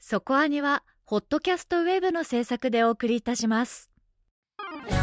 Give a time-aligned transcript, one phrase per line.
[0.00, 3.90] そこアニは、ホットキャストウェブの制作でお送りいたします。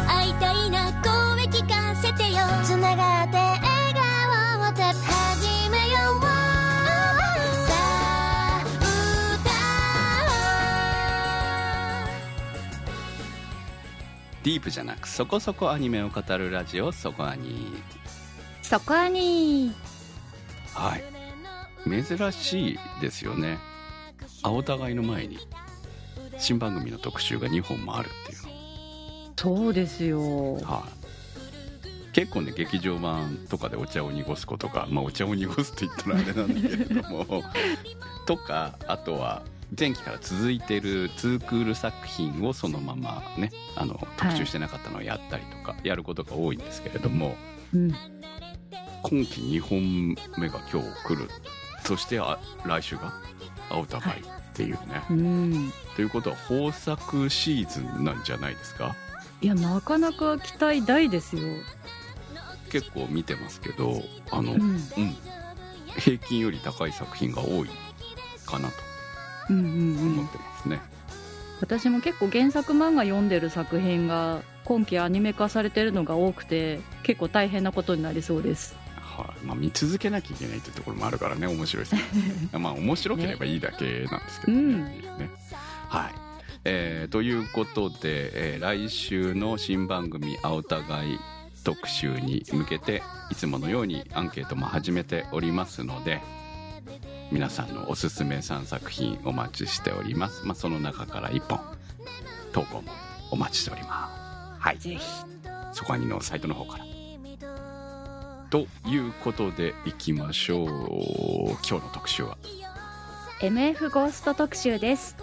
[0.08, 2.38] 会いたいな声聞かせてよ。
[2.64, 6.22] つながって笑顔をた始めよう。
[6.22, 6.28] さ
[7.74, 8.64] あ
[14.42, 17.82] ディープじゃなくそこそこアニメを語るラジオそこアニ
[18.62, 19.72] そこアニ
[20.72, 21.04] はい。
[21.84, 23.58] 珍しいですよね
[24.42, 25.38] 青互いの前に
[26.38, 28.46] 新番組の特集が2本もあるっていう
[29.38, 30.18] そうですよ。
[30.20, 31.06] のはい
[32.12, 37.42] 結構ね劇場版とかでお茶を濁すことがまあお茶を濁すって言ったらあれなんだけれども
[38.24, 39.42] とかあとは
[39.78, 47.36] 前期から続いてる2クール作品をそのままねあの特集してなかったのをやったりとかやることが多いんですけれども、
[47.74, 47.94] うん。
[49.02, 51.28] 今期2本目が今日来る
[51.84, 53.12] そしてあ来週が？
[53.70, 55.72] 青互いっていうね、うん。
[55.96, 58.94] ということは豊作シーズンなんじゃないですか？
[59.40, 61.42] いや、なかなか期待大ですよ。
[62.70, 64.80] 結構見てますけどあの、ううんん。
[65.98, 67.68] 平均より高い作品が多い
[68.44, 68.74] かなと
[69.50, 70.30] うんうんうん思っ。
[70.30, 70.80] てますね、
[71.60, 78.76] 私も結構原作漫画読んでる作品が今期アニメ化されてるのが多くて結構大変なことになりそうです
[79.16, 79.46] はい。
[79.46, 82.02] まあ、見続けなきゃいけないっていうところもあるからね面白いですね。
[82.58, 84.84] まあ面白ければいいだけなんですけどね,、うん。
[84.84, 85.30] ね。
[85.88, 86.14] はい。
[86.64, 91.18] えーということで、えー来週の新番組「青互い」
[91.64, 96.22] 特集に向けていつものようにアンケートも始めておりますので
[97.32, 101.58] 皆さんのおすすめ3作品お待ちしております、まあ、その中から1本
[102.52, 102.92] 投稿も
[103.32, 104.08] お待ちしておりま
[104.56, 104.60] す。
[104.60, 104.78] はい。
[104.78, 105.00] ぜひ。
[105.72, 106.84] そこはにのサイトの方から
[108.50, 110.68] ということでいきましょう。
[110.68, 112.38] 今日の特集は
[113.40, 115.16] ？MF ゴースト特集です。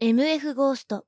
[0.00, 1.04] MF ゴースト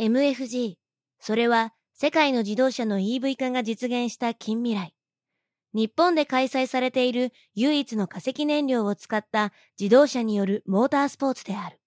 [0.00, 0.74] MFG
[1.20, 4.94] それは世界の自動車の EV 化が実現した近未来
[5.74, 11.78] 日本で開催されている唯一の化石燃料を使った自動車によるモータースポーツである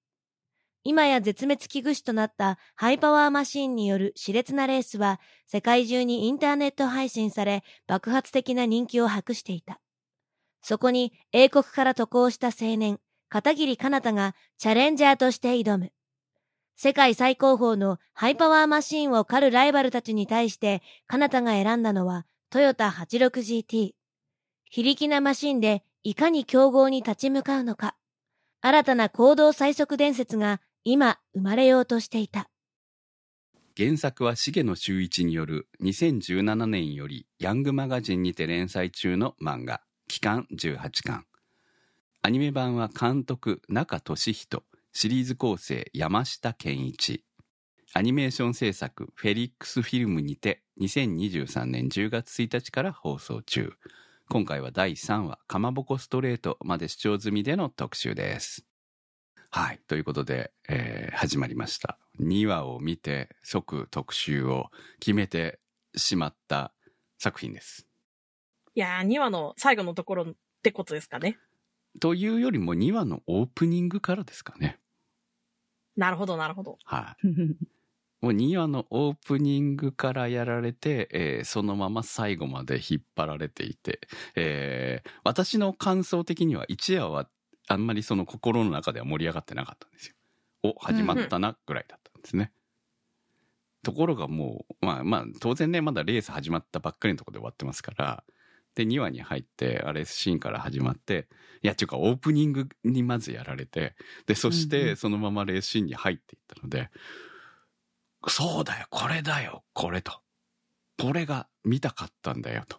[0.83, 9.79] 今や絶滅危惧種となったハイパワーマシンによる熾烈なレースは世界中にインターネット配信され爆発的な人気を博していた。
[10.63, 12.99] そこに英国から渡航した青年、
[13.29, 15.91] 片桐かなたがチャレンジャーとして挑む。
[16.75, 23.93] 世界最高峰のハイパワーマシンを狩るライバルたちに対して、かなたが選んだのはトヨタ 86GT。
[24.69, 27.95] 非力なマシンでいかに競合に立ち向かうのか。
[28.59, 32.49] 新たな行動最速伝説が今生まれようとしていた。
[33.77, 41.25] 原作は重野修一による2017年よりヤングマガジンにて連載中の漫画「期間18巻」
[42.21, 47.23] アニメ版は監督中俊人シリーズ構成山下健一
[47.93, 53.73] アニメーション制作フェリックスフィルムにて2023年10月1日から放送中
[54.29, 58.65] 今回は第3話「かまぼこストレート」まで視聴済みでの特集です
[59.51, 59.81] はい。
[59.85, 61.99] ということで、えー始まりました。
[62.21, 64.71] 2話を見て即特集を
[65.01, 65.59] 決めて
[65.93, 66.73] しまった
[67.19, 67.85] 作品です。
[68.75, 71.37] いやー、2話の最後のところってことですかね。
[71.99, 74.79] というよりも2話のオープニングからですかね。
[75.97, 76.79] なるほど、なるほど。
[76.85, 77.27] はい。
[78.21, 83.99] もう2話のオープニングからやられて、えーそのまま最後まで引っ張られていて、
[84.35, 87.27] えー私の感想的には1話は
[87.67, 90.15] あんまりその心の中では盛り上がってなかったんですよ。
[90.63, 92.51] お、始まったなぐらいだったんですね。
[93.83, 98.23] ところがもう、まあまあ当然ね、まだレース始まったばっかりのところで終わってますから、
[98.75, 101.27] で、2話に入って、あれシーンから始まって、
[101.63, 103.95] いや、っていうかオープニングにまずやられて、
[104.27, 106.89] で、そしうんうんてそのままレースシーンに入っていったので、
[108.27, 110.21] そうだよ、これだよ、これと。
[110.97, 112.77] これが見たかったんだよと。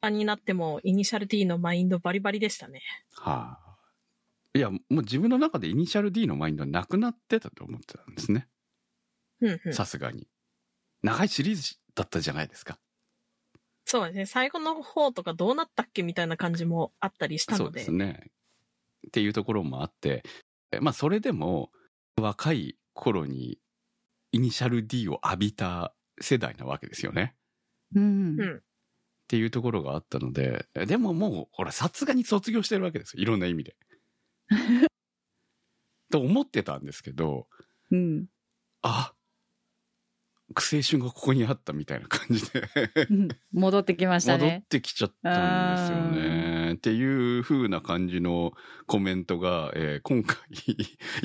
[0.00, 2.82] あになっても、イニシャル D のマインドバリバリでしたね。
[3.12, 3.66] はあ。
[4.54, 8.48] いや、もう自分の中でイニシャル D のマインドはなくなってたと思ってたんですね。
[9.72, 10.26] さすがに。
[11.02, 12.78] 長いシリーズだったじゃないですか。
[13.84, 14.26] そうですね。
[14.26, 17.80] 最後の方とかどうなったっけみたいな感じもあったりしたそうので。
[17.80, 18.30] ですね。
[19.06, 20.24] っていうところもあって、
[20.72, 21.70] えまあそれでも
[22.16, 23.58] 若い頃に
[24.36, 27.34] イニシャル D を浴びた世代なわけですよね。
[27.94, 28.56] うんうん。
[28.58, 28.60] っ
[29.28, 33.22] ていうところがあったので、でももう、ほら、さすがに卒業してるわけですよ。
[33.22, 33.76] いろんな意味で。
[36.12, 37.48] と思ってたんですけど、
[37.90, 38.26] うん。
[38.82, 39.14] あ、
[40.54, 42.62] 青春がここにあったみたいな感じで
[43.10, 44.64] うん戻ってきました戻っね。
[44.68, 46.74] てきちゃったんですよね。
[46.74, 48.52] っていう風な感じの
[48.86, 50.76] コメントが、えー今回、い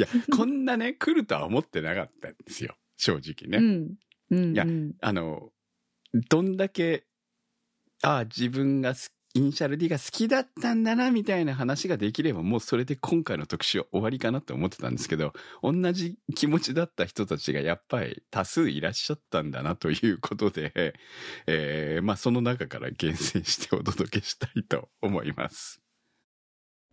[0.01, 2.75] や、こんなね、来るとは思ってなかったんですよ。
[3.01, 3.57] 正直ね。
[3.57, 3.95] うん。
[4.29, 4.53] うん。
[4.53, 5.49] いやうんあの、
[6.29, 7.05] どんだけ、
[8.03, 15.33] ああ、自分がすイニシャル D が好きだったんだな、みたいな話ができれば、もうそれで今回の特集は終わりかなって思ってたんですけど、
[15.63, 20.93] 同じ気持ちだった人たちがやっぱり多数いらっしゃったんだなということで、
[21.47, 25.81] えーまあその中から厳選してお届けしたいと思います。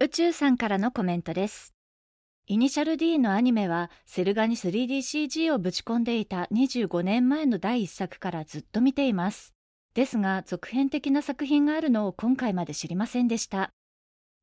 [0.01, 1.78] 宇宙さんからのコメントです。
[2.51, 9.53] イニシャル D のアニメはセル画に 3DCG をぶち込んでいた25年前の第一作からずっと見ています。
[9.93, 13.75] ですが続編的な作品があるのを今回まで知りませんでした。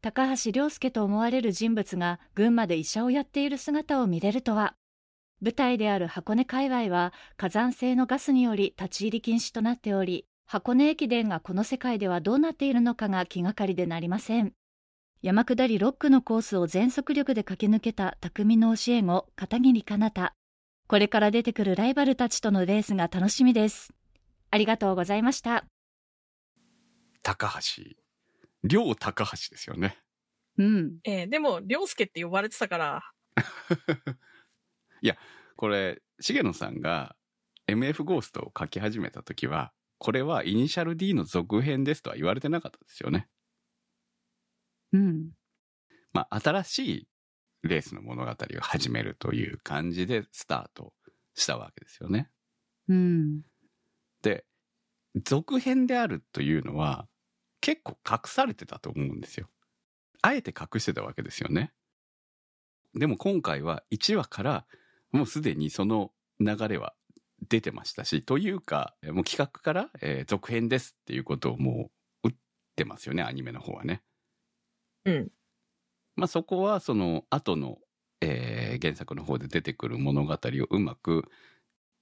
[0.04, 4.76] 高橋良介と思われる人物が群馬で医者をやっている姿を見れるとは。
[5.42, 14.54] 舞台である箱根界隈は火山性のガスにより立ち入り禁止となっており、箱根駅伝がこの世界ではどうなっているのかが気がかりでなりません。
[15.26, 20.36] 山下り6区のコースを全速力で駆け抜けた匠の教え子、片桐かなた。
[20.88, 23.92] これから出てくるライバルたちとのレースが楽しみです。
[24.52, 25.66] ありがとうございました。
[27.24, 27.82] 高橋。
[28.64, 29.98] 両高橋ですよね。
[30.60, 30.98] うん。
[31.04, 33.02] えーでも、りょうすけって呼ばれてたから、
[35.58, 37.16] これ、重野さんが
[37.68, 43.28] MF ゴーストを書き始めた時は、これはイニシャル D の続編ですとは言われてなかったですよね。
[44.94, 45.32] うん。
[46.14, 47.08] まあ、新しい
[47.64, 50.94] レースの物語を始めるという感じでスタート
[51.34, 52.30] したわけですよね。
[52.88, 53.42] うん。
[54.22, 54.46] で、
[55.24, 57.08] 続編であるというのは
[57.62, 59.50] 結構隠されてたと思うんですよ。
[60.22, 61.72] あえて隠してたわけですよね。
[62.94, 64.66] でも今回は1話から
[65.12, 66.94] もうすでにその流れは
[67.48, 71.90] 出てましたし、というか、もう企画から、えー続編ですっていうことをも
[72.24, 72.36] う打っ
[72.76, 74.02] てますよね、アニメの方はね。
[75.06, 75.32] うん。
[76.16, 77.78] まあそこはその後の、
[78.22, 80.38] えー原作の方で出てくる物語を
[80.70, 81.24] うまく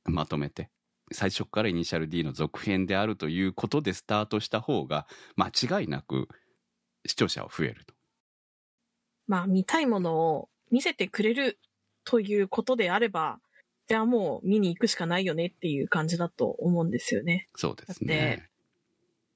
[0.05, 0.71] まとめて、
[1.11, 5.05] 最初からイニシャル D の続編であるということでスタートした方が
[5.35, 6.27] 間違いなく
[7.05, 7.94] 視聴者は増えると。
[9.27, 11.59] まあ、見たいものを見せてくれる
[12.06, 13.39] ということであれば、
[13.88, 17.47] じゃあもう見に行くしかないよねっていう感じだと思うんですよね。
[17.56, 18.49] そうですね。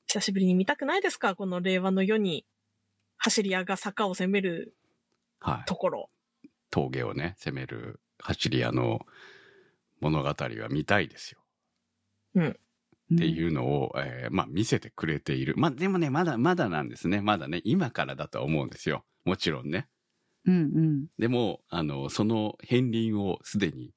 [0.07, 1.35] 久しぶりに見たくないですか？
[1.35, 2.45] この令和の世に
[3.17, 4.75] 走り屋が坂を攻める
[5.39, 5.65] はい。
[5.65, 6.09] ところ。
[6.71, 8.99] 峠をね、攻める走り屋の
[9.99, 11.39] 物語は見たいですよ。
[13.15, 15.53] っていうのを、えーまあ見せてくれている。
[15.57, 17.21] まあでもね、まだまだなんですね。
[17.21, 19.05] まだね、今からだとは思うんですよ。
[19.25, 19.87] もちろんね。
[20.45, 20.55] うん。
[20.55, 21.05] うん。
[21.17, 23.93] でも、あの、その片鱗をすでに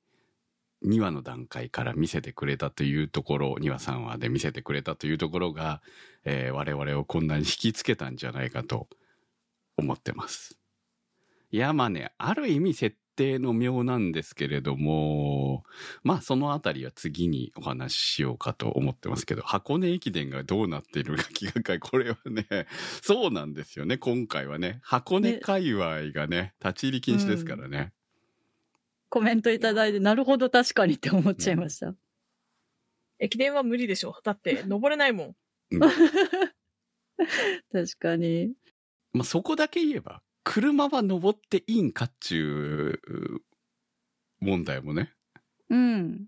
[0.86, 5.82] 2話の段階から見せてくれたというところ、2話3話で見せてくれたというところが、
[6.24, 8.88] えー我々をこんなに引きつけたんじゃないかと
[9.80, 10.58] 思ってます。
[11.50, 15.64] いや、まあね、ある意味設定の妙なんですけれども、
[16.04, 22.46] まあそのあたりは次にお話ししようかと思ってますけど、箱根駅伝がどうなっているのか気がかり、これはね、
[23.02, 24.80] そうなんですよね、今回はね。
[24.82, 27.92] 箱根界隈がね、立ち入り禁止ですからね。
[29.08, 31.94] コメントいただいて、なるほど、確かにって思っちゃいました。
[33.18, 34.16] 駅伝は無理でしょ。
[34.24, 35.36] だって登れないもん。
[37.72, 38.54] 確かに。
[39.12, 43.42] まあそこだけ言えば、車は登っていいんかっちゅう
[44.40, 45.12] 問題もね。
[45.68, 46.26] うん。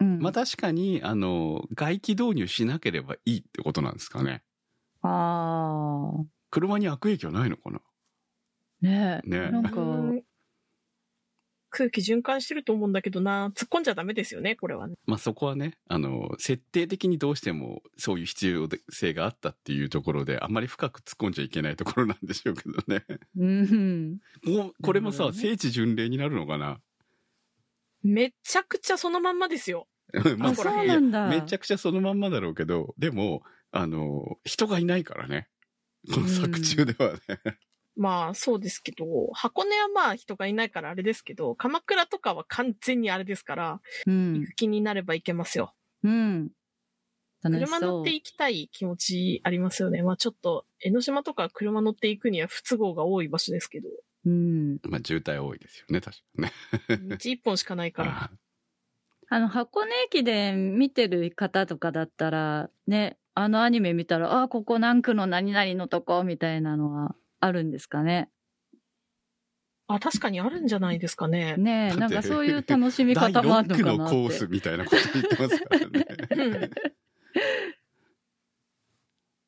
[0.00, 0.18] うん。
[0.20, 4.42] まあ確かに、あの、外気導入しなければいいってことなんですかね。
[5.02, 6.24] ああ。
[6.50, 7.80] 車に悪影響ないのかな？
[8.80, 9.28] ねえ。
[9.28, 9.84] ねなんか、う
[10.14, 10.22] ん
[11.76, 13.48] 空気循環してると思うんだけどな。
[13.56, 14.94] 突っ込んじゃダメですよね、これはね。
[15.06, 23.04] まあそこはね、あの、設定的にどうしてもそういう必要性があったっていうところで、あんまり深く突っ込んじゃいけないところなんでしょうけどね。
[23.36, 24.18] うん。
[24.44, 26.80] もう、これもさ、ね聖地巡礼になるのかな？
[28.04, 29.88] めちゃくちゃそのまんまですよ。
[30.38, 31.26] まあ、そうなんだ。
[31.26, 35.48] めちゃくちゃそのまんまだろうけど、でも、あの、人がいないからね。
[36.12, 37.20] この作中ではね。
[37.96, 44.46] まあそうですけど、箱根はまあ人がいないからあれですけど、鎌倉とかは完全にあれですから、うん行。
[44.46, 45.74] く気になれば行けますよ。
[46.02, 46.50] うん。
[47.42, 48.12] 楽し車乗って。
[48.12, 50.02] 行きたい気持ちありますよね。
[50.02, 53.88] まあちょっと、江ノ島とか車乗って行くには不都合が多い場所ですけど、
[54.26, 54.78] うん。
[54.82, 57.16] まあ渋滞多いですよね、確かにね。
[57.16, 58.30] 道一本しかないから。
[59.30, 68.30] あの、箱根駅伝見てる方とかだったら、ね、あのアニメ見たら、あ、ここ何区の何々のとこ、みたいなのはあるんですかね。
[69.86, 71.56] あ、確かにあるんじゃないですかね。
[71.58, 74.02] ねえ、なんかそういう楽しみ第方もあるの6かなって。
[74.02, 76.70] のコースみたいなこと言ってますからね。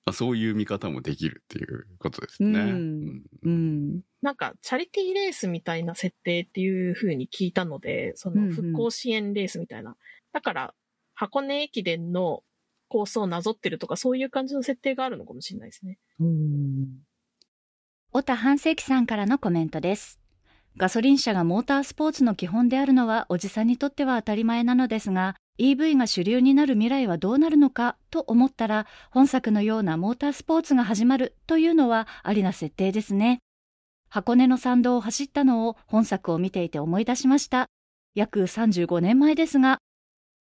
[0.05, 2.61] ま あそういう見方もできるっていうことですね。
[2.61, 4.01] うんうん。
[4.23, 9.97] なんか、チャリティーレースみたいな設定っていう風に聞いたので、そうんうんの復興支援レースみたいな。
[10.33, 10.75] だから、
[11.15, 12.45] 箱根駅伝の
[12.89, 15.99] コースをなぞってるとか、そういう感じの設定があるのかもしれないですね。
[18.17, 20.19] 小田半世紀さんからのコメントです。
[20.79, 33.41] ガソリン車がモータースポーツの基本であるのはおじさんにとっては当たり前なのですが、EV が主流になる未来はどうなるのかと思ったら、本作のようなモータースポーツが始まるというのはありな設定ですね。
[34.09, 37.67] 箱根の山道を走ったのを本作を見ていて思い出しました。
[38.15, 39.77] 約35年前ですが。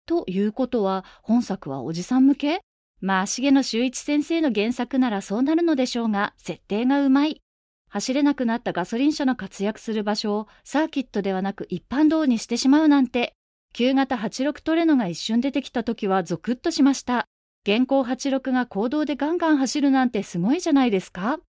[0.06, 2.62] ということは、本作はおじさん向け？
[3.00, 7.40] まあ、重野修一先生の原作ならそうなるのでしょうが、設定がうまい。
[7.90, 13.34] 走れなくなったガソリン車の活躍する場所をサーキットではなく一般道にしてしまうなんて、
[13.72, 17.26] 旧型86トレノが一瞬出てきた時はゾクッとしました。
[17.64, 21.40] 現行86が公道でガンガン走るなんてすごいじゃないですか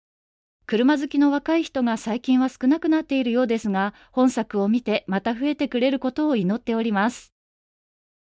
[0.65, 7.33] 車好きの若い人が最近は少なくなっているようですが、本作を見てまた増えてくれることを祈っております。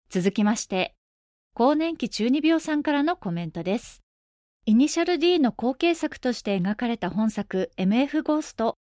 [0.10, 0.96] 続きまして、
[1.54, 4.02] 更年期中二病さんからのコメントです。
[4.68, 8.78] イニシャル D の後継作として描かれた本作 MF ゴースト。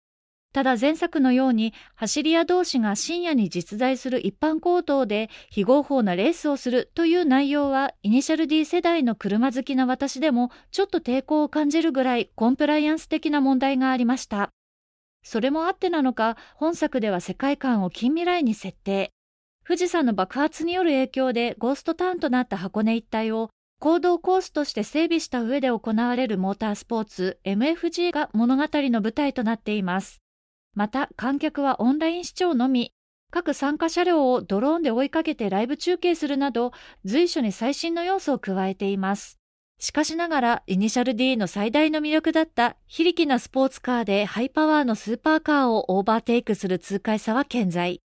[0.51, 14.49] ただ前作のように走り屋同士が深夜に実在する一般行動で非合法なレースをするという内容はイニシャル D 世代の車好きな私でもちょっと抵抗を感じるぐらいコンプライアンス的な問題がありました。
[15.23, 19.13] それもあってなのか本作では世界観を近未来に設定。
[19.65, 30.21] 富士山の爆発による影響でゴーストタウンとなった箱根一帯を行動コースとして整備した上で行われるモータースポーツ MFG が物語の舞台となっています。
[30.75, 32.91] また観客はオンライン視聴のみ、
[33.31, 36.73] 各参加車両をドローンで追いかけてライブ中継するなど
[37.05, 39.39] 随所に最新の要素を加えています。
[39.79, 48.01] しかしながら、イニシャル D の最大の魅力だった、非力なスポーツカーでハイパワーのスーパーカーをオーバーテイクする痛快さは健在。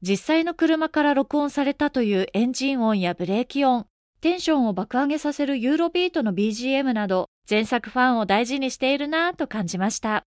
[0.00, 3.86] 実際の車から録音されたというエンジン音やブレーキ音、
[4.20, 10.24] テンションを爆上げさせるユーロビートの BGM など、前作ファンを大事にしているなぁと感じました。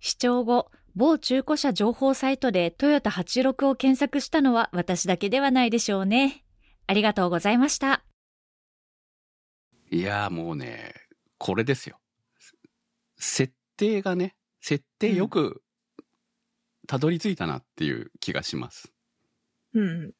[0.00, 6.44] 視聴後、某中古車情報サイトでトヨタ86を検索したのは私だけではないでしょうね。
[6.88, 8.02] ありがとうございました。
[9.90, 10.92] いやーもうね、
[11.38, 12.00] これですよ。
[13.16, 15.62] 設定がね、設定よく
[16.88, 18.92] たどり着いたなっていう気がします。
[19.74, 20.12] うん。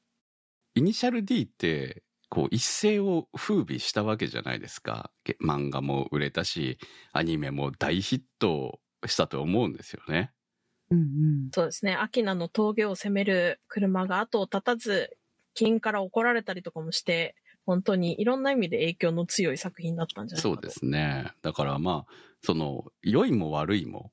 [0.76, 5.12] イニシャル D って、こう一世を風靡したわけじゃないですか。
[5.25, 6.78] け漫画も売れたし、
[7.12, 10.32] アニメも大ヒットしたと思うんですよね。
[10.90, 11.50] うんうん。
[11.52, 11.94] そうですね。
[11.94, 15.18] アキナの峠を攻める車が後を絶たず、
[15.54, 20.52] 金から怒られたりとかもして、本当にいろんな意味で影響の強い作品だったんじゃないかと。
[20.52, 21.32] そうですね。
[21.42, 24.12] だからまあ、その、良いも悪いも、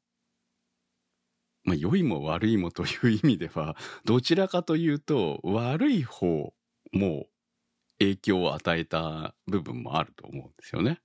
[1.64, 6.54] まあ、良いも悪いもという意味では、どちらかというと、悪い方
[6.94, 7.26] も
[8.00, 11.02] 影響を与えた部分もあると思うんですよね。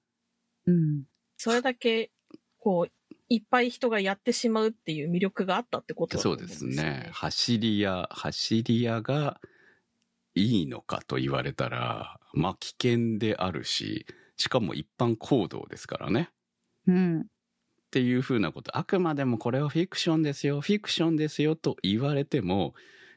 [0.66, 1.04] うん。
[1.36, 2.10] それだけ、
[2.58, 2.92] こう、
[3.28, 7.04] いっぱい人がやってしまうっていう魅力があったってことだとそう思うんですね。
[7.06, 9.40] よ走り屋、走り屋が
[10.34, 14.04] いいのかと言われたら、まあ危険であるし、
[14.36, 16.30] しかも一般行動ですからね。
[16.86, 17.20] うん。
[17.20, 17.24] っ
[17.90, 18.76] ていうふうなこと。
[18.76, 22.74] あくまでもこれはフィクションですよ、フィクションですよと言われても、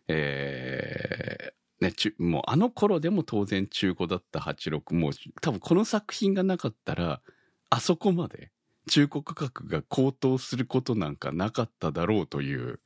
[0.07, 1.53] えー、
[1.83, 5.11] ね、ちゅもうあの頃でも当然中古だった86、もう
[5.41, 7.21] 多分この作品がなかったら、
[7.69, 8.51] あそこまで
[8.89, 12.79] 中古価格が高騰することなんかなかっただろうという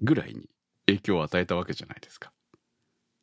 [0.00, 0.48] ぐらいに
[0.86, 2.32] 影響を与えたわけじゃないですか。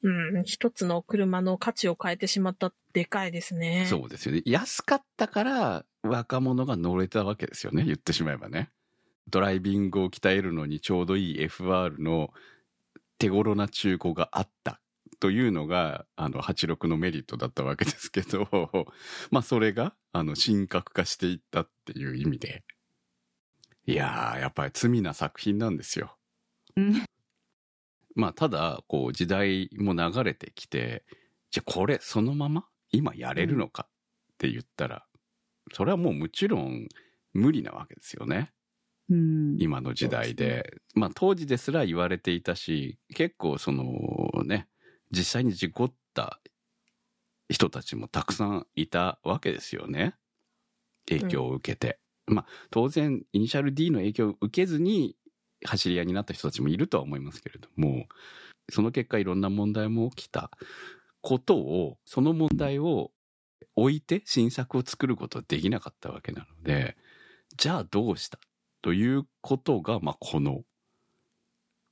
[0.04, 3.86] うん、一つの車の価値を変えてしまったでかいですね。
[3.88, 4.42] そうですよね。
[4.46, 7.84] 安かったから若者が乗れたわけですよね。
[7.84, 8.72] 言ってしまえばね。
[9.30, 12.34] ドライビングを鍛えるのにちょうどいい FR の
[13.22, 14.82] 手頃な中古があった
[15.20, 18.50] というのが、あの、86のメリットだったわけですけど、
[19.30, 22.64] まあそれが、あの、神格化していったっていう意味で。
[23.86, 26.18] いやー、やっぱり罪な作品なんですよ。
[26.76, 27.06] うん。
[28.16, 31.06] まあただ、こう時代も流れてきて、
[31.52, 33.88] じゃあこれそのまま今やれるのか
[34.34, 35.06] って言ったら、
[35.74, 36.88] それはもうもちろん
[37.34, 38.52] 無理なわけですよね。
[39.12, 39.58] うん。
[39.60, 40.82] 今の時代で。
[40.96, 43.86] まあ当時ですら言われていたし、結構その
[44.46, 44.68] ね、
[45.12, 46.40] 実際に事故った
[47.50, 50.16] 人たちもたくさんいたわけですよね。
[51.08, 52.00] 影響を受けて。
[52.28, 55.18] まあ当然イニシャル D の影響を受けずに
[55.66, 58.08] 走り屋になった人たちもいるとは思いますけれども、
[58.70, 60.50] その結果いろんな問題も起きた
[61.22, 63.12] ことを、その問題を
[63.76, 66.96] 置いて新作を作ることはできなかったわけなので、
[67.58, 68.40] じゃあどうした？
[68.82, 70.64] ということが、まあ、この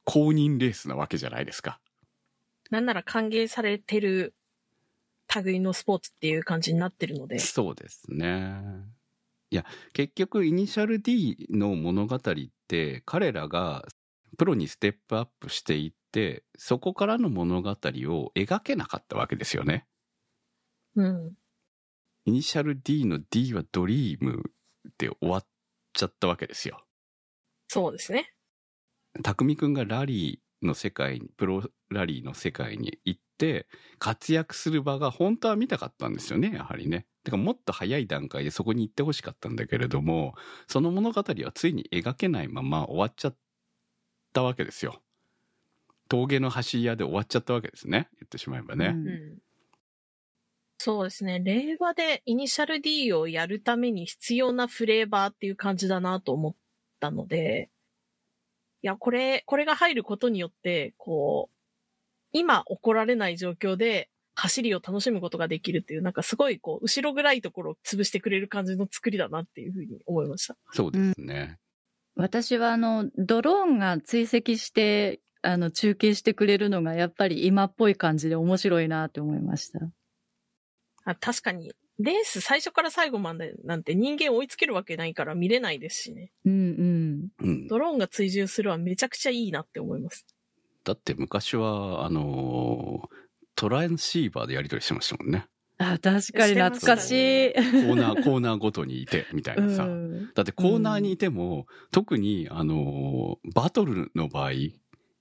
[0.05, 1.79] 公認レースなわけじゃないですか。
[2.71, 4.35] なんなら歓迎されてる
[5.43, 7.39] 類のスポーツっていう感じになってるので。
[7.39, 8.61] そうですね。
[9.51, 12.21] いや、結局、イニシャル D の物語っ
[12.67, 13.85] て、彼らが
[14.37, 19.85] プロにステップアップしていって、そこからの物語を描けなかったわけですよね。
[20.95, 21.33] うん。
[22.25, 24.43] イニシャル D の D はドリーム
[24.97, 25.45] で終わっ
[25.99, 26.85] ちゃったわけですよ。
[27.67, 28.33] そうですね。
[29.23, 37.07] 匠くんがラリーの世界に、プロラリーの世界に行って、活躍する場が本当は見たかったんですよね、やはりね。
[37.23, 40.35] だからもっと早い段階でそこに行ってほしかったんだけれども、
[40.67, 43.37] その物語はついに描けないまま終わっちゃっ
[44.33, 45.01] たわけですよ。
[46.07, 48.09] 峠の走り屋で終わっちゃったわけですね。
[48.19, 48.93] 言ってしまえばね。
[48.95, 49.48] うんうん。
[50.81, 51.41] そうですね。
[51.43, 56.55] 令和でイニシャル D をやるために必要なフレーバーっていう感じだなと思っ
[57.01, 57.69] たので、
[58.81, 61.55] いや、これ、これが入ることによって、こう、
[62.31, 70.55] 今起こられない状況で走りを楽しむことができるっていう、なんかすごいこう、後ろ暗いところを潰してくれる感じの作りだなっていうふうに思いました。
[70.71, 71.57] そうですね。
[72.15, 79.81] 私はあの、ドローンが追跡して、あの、中継してくれるのがやっぱり今っぽい感じで面白いなって思いました。
[81.09, 86.31] あ確かに、レース最初から最後までなんて人間追いつけるわけないから見れないですしね。
[86.45, 87.47] うんうん。
[87.47, 87.67] うん。
[87.67, 90.25] ドローンが追従するはめちゃくちゃいいなって思います。
[90.83, 93.07] だって昔は、あのー
[93.55, 95.45] トランシーバーでやり取りしてましたもんね。
[95.79, 97.53] あ、確かに懐かしい。
[97.53, 99.83] コーナー、コーナーごとにいて、みたいなさ。
[99.83, 104.51] うんだってコーナーにいても、特に、あのーバトルの場合、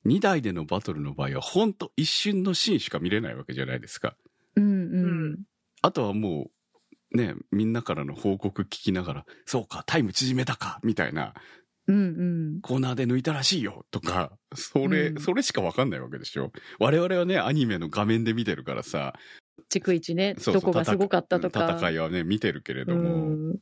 [0.07, 4.16] 2台でのバトルの場合は、ほんと一瞬のシーンしか見れないわけじゃないですか。
[5.82, 6.50] あとはも
[7.12, 11.34] う、ね、みんなからの報告聞きながら、そうか、タイム縮めたか、みたいな、
[11.86, 12.60] うんうん。
[12.60, 16.52] コーナーで抜いたらしいよ、とか、それ、うんそれしかわかんないわけでしょ。
[16.78, 19.14] 我々はね、アニメの画面で見てるからさ、
[19.71, 21.76] 逐一ね、そうそうどこがすごかったとか。
[21.78, 23.58] 戦いはね、見てるけれども、うん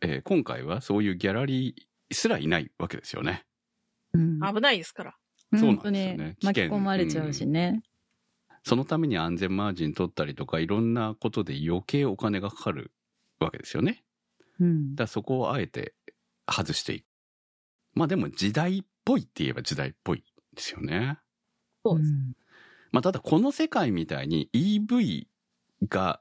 [0.00, 3.44] えー今回はそういうギャラリーすらいないわけですよね。
[4.12, 5.14] うん危ないですから。
[5.52, 7.82] そうなん本当ですよねに巻き込まれちゃうしね。
[8.64, 12.92] そのために安全マージン取ったりとか、いろんなことで余計お金がかかる
[13.38, 14.02] わけですよね。
[14.58, 15.94] うんだからそこをあえて
[16.50, 17.04] 外していく。
[17.94, 20.24] まあでも時代っぽいって言えば時代っぽい
[20.54, 21.18] ですよね。
[21.84, 22.12] そうです。
[22.12, 22.34] ん
[22.90, 25.26] まあただこの世界みたいに EV
[25.88, 26.20] が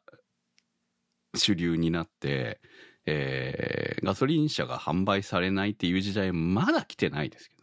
[1.36, 2.60] 主流になって、
[3.06, 7.63] えーガソリン車が販売されないっていう時代まだ来てないですけど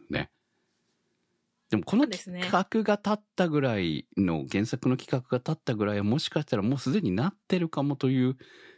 [1.71, 8.35] でもこの企画が立ったぐらいの、原作の企画が立ったぐらいはもしかしたらもうすでになってるかもという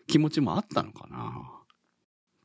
[0.07, 1.62] 気持ちもあったのかな。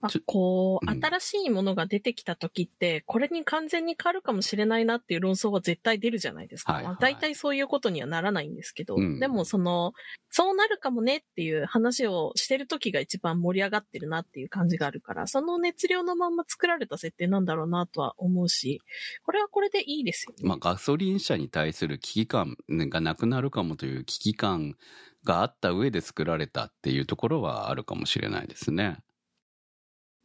[0.01, 6.73] まあ、こう、うん新しいものが出てきた時って、これに完全に変わるかもしれないなっていう論争は絶対出るじゃないですか。
[6.73, 9.93] はいはいまあ大体そういうことにはならないんですけど、うんでもその、
[10.31, 18.81] そうなるかもねっていう話をしてる時が一番盛り上がってるなっていう感じがあるから、その熱量のまんま作られた設定なんだろうなとは思うし、
[19.25, 20.49] これはこれでいいですよね。
[20.49, 24.77] まあ、ガソリン車に対する危機感がなくなるかもという危機感
[25.25, 28.99] があった上で作られたっていうところはあるかもしれないですね。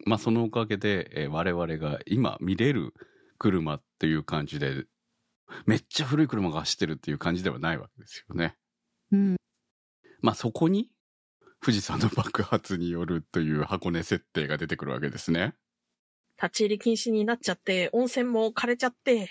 [0.06, 2.94] まあ、そのおかげで、えー我々が今見れる
[3.38, 4.86] 車っていう感じで、
[5.66, 8.56] めっちゃ古い車が走ってるっていう感じではないわけですよね。
[9.12, 9.36] うん
[10.22, 10.90] まあ、そこに
[11.62, 15.54] 富士山の爆発によるという箱根設定が出てくるわけですね。
[16.42, 19.30] 立ち入り禁止になっちゃって、温泉も枯れちゃって、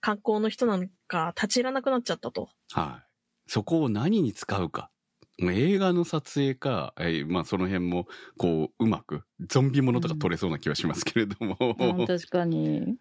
[0.00, 2.50] 観光の人なんか立ち入らなくなっちゃったと。
[2.72, 3.50] はい。
[3.50, 4.90] そこを何に使うか。
[5.38, 8.06] 映画の撮影か、えーまあその辺も、
[8.38, 12.96] こう、うまく、ゾンビものとか撮れそうな気はしますけれども、うん確かに。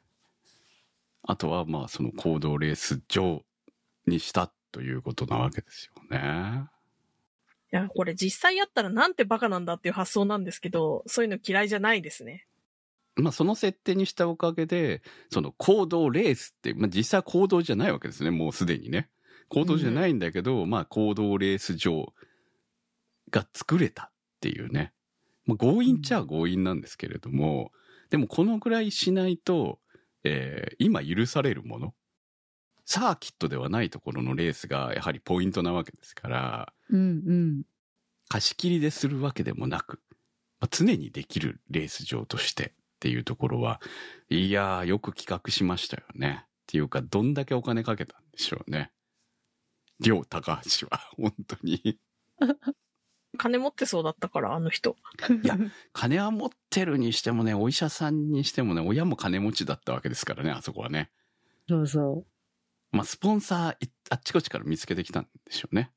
[1.27, 3.43] あとはまあその行動レース場
[4.05, 6.65] にしたということなわけですよね。
[7.73, 12.45] いや、これ実際やったらなんてバカなんだっていう発想なんですけど、そういうの嫌いじゃないですね。
[13.15, 19.09] まあその設定にしたおかげで、その行動レースって、まあ実際は行動じゃないわけですね、もうすでにね。
[19.49, 22.13] 行動じゃないんだけど、まあ行動レース場
[23.31, 24.93] が作れたっていうね。
[25.45, 27.71] まあ強引っちゃ強引なんですけれども、
[28.09, 29.79] でもこのぐらいしないと、
[30.23, 31.93] えー今許されるもの、
[32.85, 37.03] サーキットではないところのレースがやはりポイントなわけですから、うんう
[37.33, 37.63] ん。
[38.27, 40.01] 貸し切りでするわけでもなく、
[40.59, 43.81] まあ常にできるレース場としてっっていうところは、
[44.29, 46.45] いやー、よく企画しましたよね。
[46.45, 48.91] っていうか、どんだけお金かけたんでしょうね。
[49.99, 51.99] 両高橋は、 本当に。
[53.37, 54.95] 金持ってそうだったから、あの人。
[55.43, 55.57] いや
[55.93, 61.11] 金は持ってるにしてもね、お医者さんにしてもね、親も金持ちだったわけですからね、あそこはね。
[61.67, 62.25] そうそ
[62.91, 65.91] まあ、スポンサーい、あっちこっちから見つけてきたんでしょうね。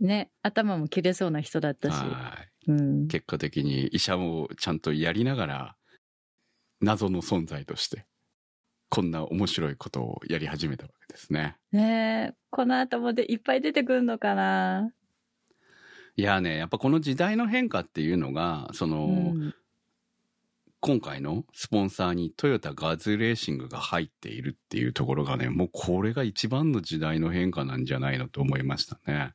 [0.00, 0.06] う。
[0.06, 1.94] ね、頭も切れそうな人だったし。
[1.94, 2.70] はい。
[2.70, 3.08] うん。
[3.08, 5.76] 結果的に医者をちゃんとやりながら、
[6.80, 8.06] 謎の存在として、
[8.94, 11.56] こんな面白いことをやり始めたわけですね。
[11.72, 14.90] ねえ、この後もでいっぱい出てくるのかな？
[16.16, 19.54] いやね、やっぱこの時代の変化っていうのが、その、うん。
[20.78, 29.32] 今回のスポンサーにトヨタガズレーシングが入っているっていうところがね、もうこれが一番の時代の変化なんじゃないのと思いましたね。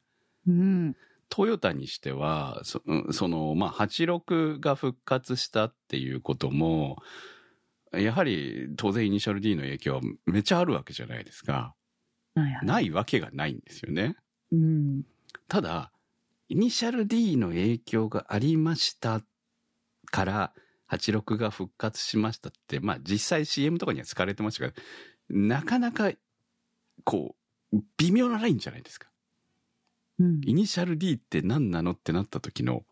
[0.48, 0.96] うん。
[1.28, 2.82] トヨタにしては、そ
[3.28, 6.98] の、まあ、86が復活したっていうことも、
[7.92, 11.76] やはり当然イニシャル D の影響はめちゃあるわけじゃないですか。
[12.36, 12.66] はいはい。
[12.66, 14.16] ないわけがないんですよね。
[14.52, 15.04] うん。
[15.48, 15.92] ただ、
[16.48, 19.22] イニシャル D の影響がありました
[20.12, 20.54] から、
[20.92, 24.82] 86が復活しましたって、まあ実際 CM とかには使われてましたけ
[25.32, 26.12] ど、なかなか、
[27.04, 27.36] こ
[27.72, 29.10] う、微妙なラインじゃないですか。
[30.20, 30.42] うん。
[30.44, 32.84] イニシャル D って何なのってなった時の、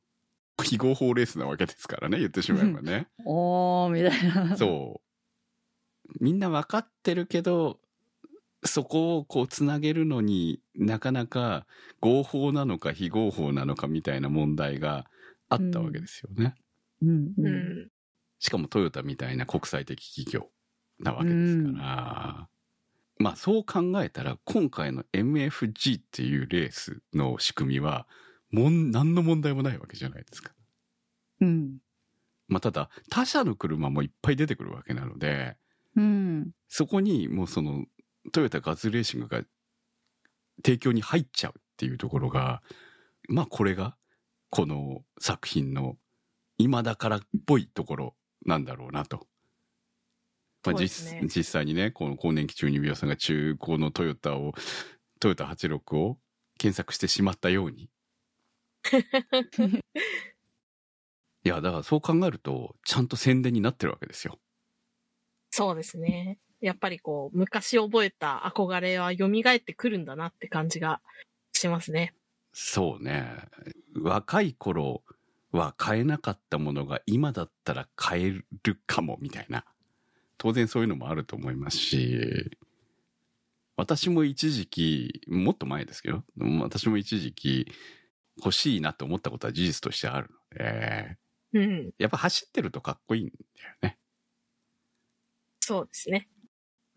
[0.63, 3.07] 非合法レースなわけですからね、言ってしまえばね。
[3.25, 4.57] おー、みたいな。
[4.57, 5.07] そう。
[6.19, 7.79] みんな分かってるけど、
[8.63, 11.67] そこをこうつなげるのになかなか
[12.01, 15.05] 合法なのか非合法なのかみたいな問題が
[15.49, 16.55] あったわけですよね。
[17.01, 17.09] うん。
[17.09, 17.83] ううん。
[17.83, 17.87] ん。
[18.39, 20.49] しかもトヨタみたいな国際的企業
[20.99, 22.49] なわけですから。
[23.19, 28.07] まあそう考えたら今回の MFG っていうレースの仕組みは
[28.51, 30.53] もん何の問題もないわけじゃないですか。
[31.41, 31.77] うん。
[32.47, 35.57] まあただ他社の車もいっぱい出てくるわけなので、
[35.95, 36.51] うん。
[36.67, 37.85] そこにもうその
[38.31, 39.41] トヨタガズレーシングが
[40.63, 42.61] 提供に入っちゃうっていうところが、
[43.29, 43.95] まあこれが
[44.49, 45.97] この作品の
[46.57, 49.27] 今だからっぽいところなんだろうなと。
[50.63, 54.53] まあそうですね実実際にね、この更年期中二病さんが中古のトヨタを、
[55.19, 56.17] トヨタ86を
[56.57, 57.89] 検索してしまったように。
[61.43, 64.39] いや、だからそう考えると、ちゃんと宣伝になってるわけですよ。
[65.49, 66.39] そうですね。
[66.59, 71.01] やっぱりこう、昔覚えた憧れは蘇ってくるんだなって感じが
[71.53, 72.13] しますね。
[72.53, 73.27] そうね。
[73.95, 75.03] 若い頃
[75.51, 78.31] は買えなかったものが今だったら買え
[78.63, 79.65] るかもみたいな。
[80.37, 82.51] 当然そういうのもあると思いますし、
[83.75, 86.23] 私も一時期、もっと前ですけど、
[86.61, 87.71] 私も一時期
[88.37, 91.17] 欲しいなと思ったことは事実としてあるので、
[91.53, 91.91] うん。
[91.97, 93.37] やっぱ走ってるとかっこいいんだよ
[93.81, 93.97] ね。
[95.61, 96.27] そうですね。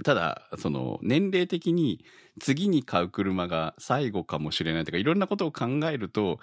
[0.05, 2.05] ただ、その、年齢的に
[2.41, 6.41] 次に買う車が最後かもしれないとか、いろんなことを考えると、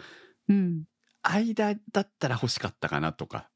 [0.48, 0.84] うん。
[1.24, 3.50] 間だったら欲しかったかなとか、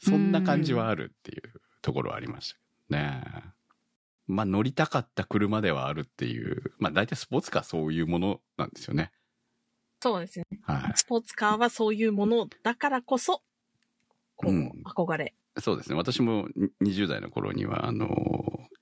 [0.00, 3.24] そんな感じはあるっていうところはありましたけどね。
[4.26, 9.10] まあ乗りたかった車ではあるっていう、まあ大体スポーツカーそういうものなんですよね。
[10.00, 10.46] そうですね。
[10.62, 13.42] はスポーツカーはそういうものだからこそ、
[14.36, 15.34] こう、うん憧れ。
[15.56, 15.60] い。
[15.60, 15.96] そうですね。
[15.96, 16.48] 私も
[16.80, 18.08] に20代の頃には、あの、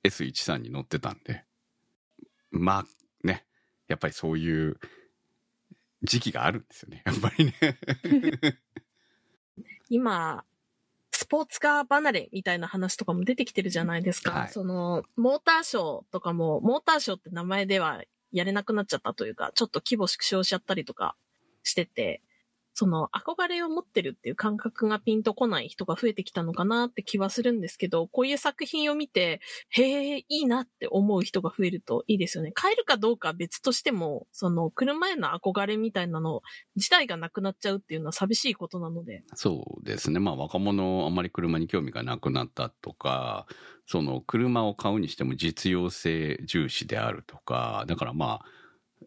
[0.04, 1.44] S13 に乗ってたんで、
[2.50, 3.46] まあね、
[3.88, 4.78] やっぱりそういう
[6.02, 7.02] 時期があるんですよね。
[7.04, 7.54] やっぱりね。
[9.88, 10.44] 今、
[11.12, 14.32] スポーツカー離れみたいな話とかも出てきてるじゃないですか。
[14.32, 21.16] はいその、モーターショーとかも、モーターショーって名前ではやれなくなっちゃったというか、ちょっと規模縮小しちゃったりとか
[21.62, 22.22] してて、
[22.78, 32.52] その憧れを持ってるっていう感覚がピンとこない人が増えてきたのかなって気はするんですけど、こういう作品を見て、へえ、いいなって思う人が増えるといいですよね。
[32.52, 36.42] 買えるかどうかは別としても、その車への憧れみたいなの
[36.74, 39.22] 自体がなくなっちゃうっていうのは寂しいことなので。
[39.34, 40.20] そうですね。
[40.20, 43.46] まあ若者あんまり車に興味がなくなったとか、
[43.86, 48.44] その車を買うにしても実用性重視であるとか、だからまあ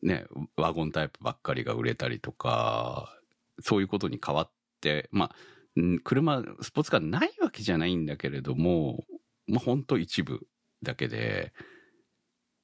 [0.01, 3.18] ね、ワゴンタイプばっかりが売れたりとか、
[3.61, 5.35] そういうことに変わって、まあ、
[5.75, 9.05] うん車、スポーツカーないわけじゃないんだけれども、
[9.47, 10.47] まあ本当一部
[10.83, 11.53] だけで、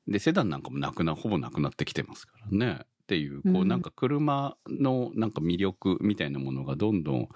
[0.08, 2.80] で、セダンなんかもなくな、ほぼなくなってきてますからね。
[3.06, 7.30] っていう、こううんなんか車のなんか魅力みたいなものがどんどん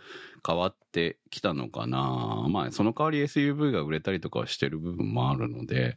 [0.45, 2.48] 変わってきたのかな。
[2.50, 5.95] まあ、その代わり SUV が売れたりとかはしてる部分もあるので、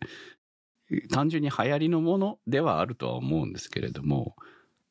[1.11, 4.37] 単純に流行りのものではあるとは思うんですけれども、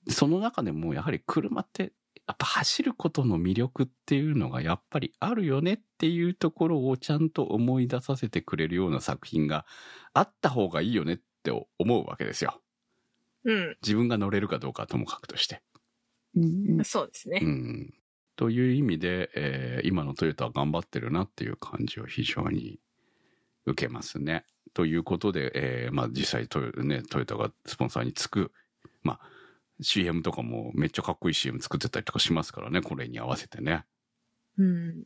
[0.07, 1.93] その中でもやはり車って
[2.27, 9.65] やっぱ走ることの魅力っていうのがやっぱりあるよねっていうところをちゃんと思い出させてくれるような作品が
[10.13, 12.61] あった方がいいよねって思うわけですよ。
[13.43, 13.77] うん。
[13.81, 15.61] 自分が乗れるかどうかはともかくとして。
[16.35, 17.39] うんうんそうですね。
[17.41, 17.93] うん。
[18.37, 22.79] という意味で、えー今のトヨタは頑張ってるなっていう感じを非常に
[23.65, 24.45] 受けますね。
[24.73, 28.51] ということで、えーまあ実際トヨ,、ね、トヨタがスポンサーにつく、
[29.03, 29.19] まあ
[29.81, 33.85] CM とかもめっちゃかっこいい CM 作ってたりとかしますからね、これに合わせてね。
[34.57, 35.03] うん。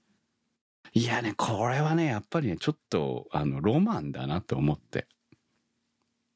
[0.94, 5.08] いやね、これはね、やっぱりね、ちょっと、あの、ロマンだなと思って。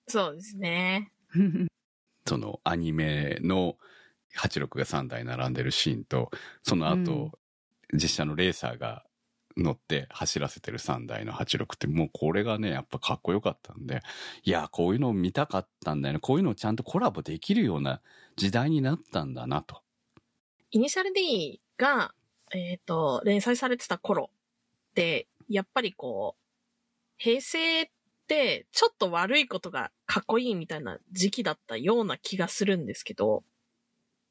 [0.08, 1.12] そうですね。
[2.26, 3.78] そのアニメの
[4.36, 6.32] 86が3台並んでるシーンと、
[6.64, 7.40] その後、
[7.94, 9.04] 実写のレーサーが
[9.58, 14.02] 乗って走らせてる3台の86ってもうこれがね、やっぱかっこよかったんで、
[14.44, 16.20] いや、こういうのを見たかったんだよね。
[16.20, 18.02] こういうのをちゃんとコラボできるような
[18.36, 19.82] 時代になったんだなと。
[20.72, 22.14] イニシャル D が、
[22.54, 24.30] えっ、と、連載されてた頃
[24.92, 26.42] って、やっぱりこう、
[27.18, 27.90] 平成っ
[28.28, 33.44] てちょっと悪いことがかっこいいみたいな時期だったような気がするんですけど、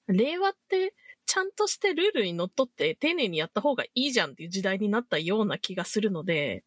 [0.07, 0.95] 令和って
[1.29, 6.65] ちゃんとしてルールにのっとって丁寧にやった方がいいじゃんっていう時代になったような気がするので、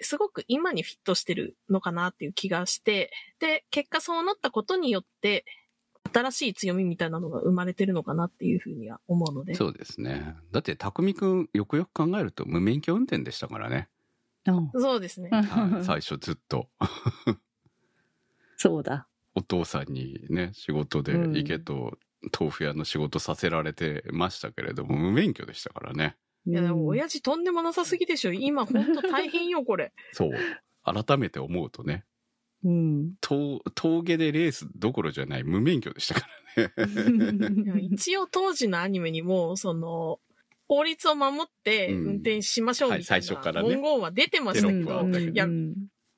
[0.00, 5.44] すごく今にフィットしてるのかなっていう気がして、で、結果そうなったことによって、
[6.12, 9.54] 新しい強みみたいなのが生まれてるのかなっていうふうには思うので。
[9.54, 10.36] そうですね。
[10.52, 13.88] だって、匠くん、よくよく考えると無免許運転でしたからね。
[14.76, 15.30] そうですね。
[15.30, 16.68] はい、 最初ずっと。
[18.58, 19.08] そうだ。
[19.34, 21.98] お父さんにね、仕事でうん池と
[22.38, 26.16] 豆腐屋の仕事させられてましたけれども、無免許でしたからね。
[26.46, 28.32] いや、でも親父とんでもなさすぎでしょ。
[28.32, 29.92] 今ほんと大変よ、これ。
[30.12, 30.32] そう。
[30.82, 32.04] 改めて思うとね、
[32.64, 33.12] うん。
[33.20, 37.80] 峠峠でレースどころじゃない無免許でしたからね。
[37.90, 40.20] 一応当時のアニメにも、その、
[40.66, 45.46] 法律を守ってうん運転しましょうみたいはい最初からなね文言は出てましたけど、ったけどいや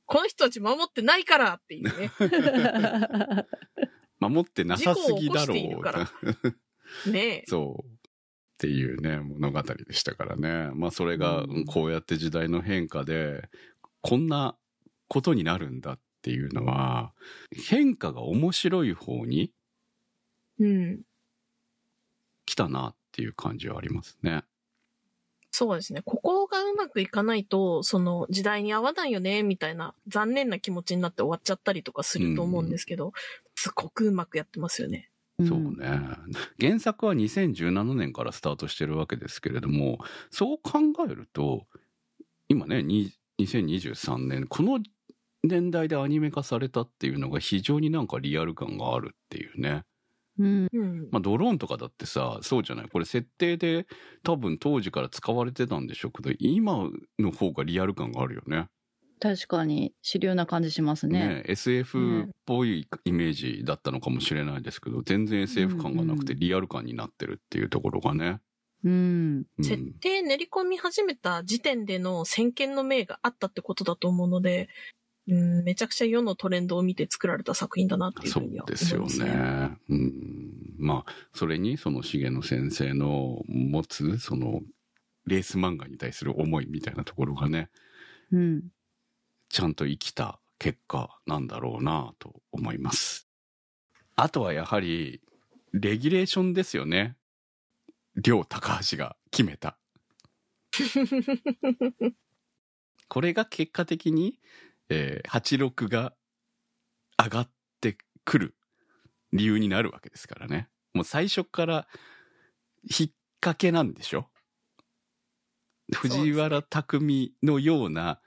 [0.06, 2.12] この人たち守ってないからっていうね。
[4.28, 5.58] 守ってなさすぎだろう。
[7.10, 7.44] ねえ。
[7.46, 7.84] そう。
[7.84, 7.88] っ
[8.58, 10.70] ていうね、物語でしたからね。
[10.74, 13.48] まあそれがうんこうやって時代の変化で、
[14.00, 14.56] こんな
[15.08, 17.12] ことになるんだっていうのは、
[17.52, 19.52] 変化が面白い方に
[20.58, 21.02] うん。
[22.46, 24.44] 来たなっていう感じはありますね。
[25.58, 26.02] そうですね。
[26.04, 33.14] ここがうまくいかないと、その時代に合わないよね、みたいな残念な気持ちになって終わっちゃったりとかすると思うんですけど、
[33.54, 35.10] すごくうまくやってますよね。
[35.40, 35.98] そうね。
[36.60, 39.98] 原作は2017年からスタートしてるわけですけれども、
[40.30, 41.66] そう考えると、
[42.50, 44.78] 今ね、に2023年、この
[45.42, 49.84] 年代でアニメ化されたっていうのが非常になんかリアル感があるっていうね。
[50.38, 52.88] まあドローンとかだってさ、そうじゃない？
[52.88, 53.86] これ設定で
[54.22, 58.66] 多分当時から使われてたんでしょうけど、今の方がリアル感があるよね。
[59.18, 61.26] 確かに主流な感じしますね。
[61.26, 68.40] ね SF っぽいイメージだったのかもしれないですけど、全然 SF 感がなくてうんリアル感になってるっていうところがね。
[68.84, 69.46] うん。
[69.58, 74.68] うん設定練り込み始めた時点での先見の明があったってことだと思うので、
[75.28, 79.30] うん、めちゃくちゃ世のトレンドを見て作られた作品だなっていうふそううには思いですよますね。
[79.30, 79.78] ね。
[79.88, 80.74] うん。
[80.78, 84.60] まあ、それにその重野先生の持つ、その、
[85.26, 87.70] レース漫画に対する思いみたいなところがね、
[88.30, 88.68] うん。
[89.48, 93.28] ちゃんと生きた結果なんだろうなと思います。
[94.14, 95.20] あとはやはり、
[95.72, 97.16] レギュレーションですよね。
[98.14, 99.76] 両高橋が決めた。
[103.08, 104.40] これが結果的に、
[104.88, 106.14] えー、86が
[107.22, 108.54] 上がってくる
[109.32, 110.68] 理由になるわけですからね。
[110.94, 111.88] もう最初から
[112.82, 114.28] 引っ掛けなんでしょ？
[115.94, 118.20] 藤原匠のような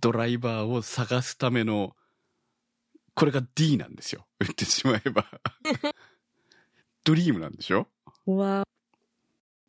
[0.00, 1.96] ドライバーを探すための、
[3.14, 4.26] これが D なんですよ。
[4.40, 5.26] 言ってしまえば。
[7.04, 7.88] ドリームなんでしょ？
[8.26, 8.64] わ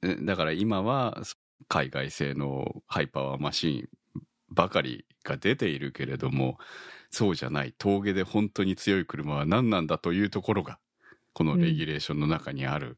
[0.03, 1.21] えだから今は
[1.67, 6.57] 海外製のハイパワーマシーンばかりが出ているけれども、
[7.09, 10.79] そうじゃない峠で本当に強い車は何なんだというところが、
[11.33, 12.97] このレギュレーションの中にある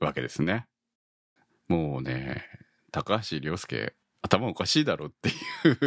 [0.00, 0.66] わけですね。
[1.68, 2.44] もうね、
[2.90, 5.32] 高橋良介、頭おかしいだろってい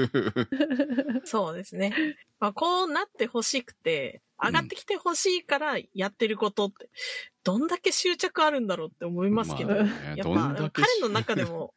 [0.04, 1.22] う。
[1.26, 1.94] そうですね。
[2.40, 6.90] まあ、こうなってほしくて、上がってきてほしいからやってることって、
[7.44, 11.74] どんだけ執着あるんだろうって思いますけど、まあねやっぱけ彼の中でも、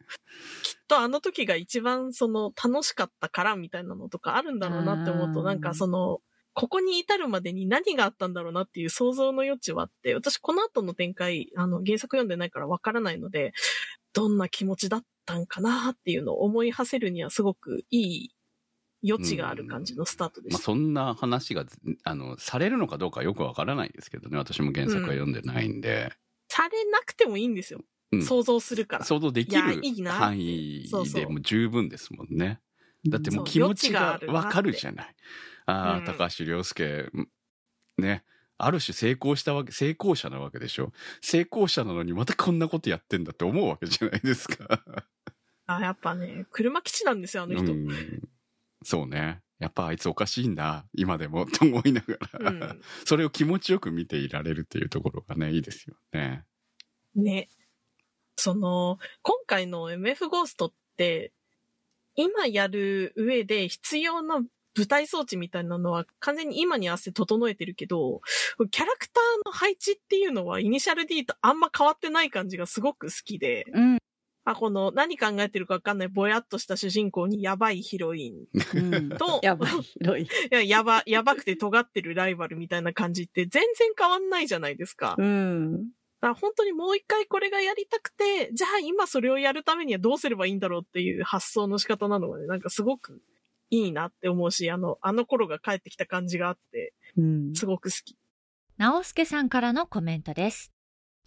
[0.63, 6.21] きっとあの時が一番その楽しかったからみたいなのとかあるんだろうなって思うと、なんかその、
[6.55, 13.53] ここに至るまでに何があったんだろうなっていう想像の余地はあって、私この後の展開、あの、原作読んでないからわからないので、
[14.13, 18.31] どんな気持ちだったんかなっていうのを思い馳せるにはすごくいい
[19.07, 20.65] 余地がある感じのスタートでまあ、した。
[20.65, 21.65] そんな話が、
[22.05, 24.37] あの、されるのかどうかよくわからないですけどね。
[24.39, 26.13] 私も原作は読んでないんで。
[26.49, 27.81] されなくてもいいんですよ。
[27.81, 27.83] う
[28.17, 29.05] ん想像するから。
[29.05, 29.61] 想像できる
[30.09, 32.59] 範囲でもう十分ですもんね。
[33.07, 35.15] だってもう気持ちがわかるじゃない。
[35.67, 37.11] ああ、うん高橋良介、
[37.99, 38.25] ね。
[38.57, 40.93] ある種成功したわけ、成功者なわけでしょ。
[41.21, 44.83] 成功者なのにまたこんなことやってんだって思うわけじゃないですか。
[45.67, 47.73] あ、やっぱね、車基地なんですよ、あの人。
[47.73, 47.89] うん、
[48.85, 49.41] そうね。
[49.59, 56.45] やっぱあいつおかしいんだ、今でも、と思いながら、うんそれを気持ちよく見ていられるっていうところがね、いいですよね。
[57.17, 57.49] ね。
[58.37, 61.33] その、今回の MF ゴーストって、
[62.15, 64.41] 今やる上で必要な
[64.77, 68.21] 舞台装置みたいなのは完全に今に合わせて整えてるけど、
[68.71, 73.99] キャラクターの配置っていうのはイニシャル D とあんま変わってない感じがすごく好きで、うん。
[74.51, 78.35] あ、この何考えてるかわかんないぼやっとした主人公にやばいヒロイン
[78.75, 80.25] うんと、やばい、広い。
[80.25, 85.17] いや、やば、やばくて尖ってるライバルみたいな感じって全然変わんないじゃないですか。
[85.19, 85.73] うん。
[85.73, 85.79] だ
[86.21, 93.21] から本当にもう一回これがやりたくて、じゃあ今それをやるためにはどうすればいいんだろうっていう発想の仕方なのがね、なんかすごく
[93.71, 97.55] いいなって思うし、あの、あの頃が帰ってきた感じがあって、うん。
[97.55, 98.17] すごく好き。
[98.79, 100.73] 直輔さんからのコメントです。